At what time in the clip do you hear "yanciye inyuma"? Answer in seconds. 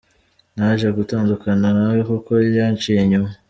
2.57-3.29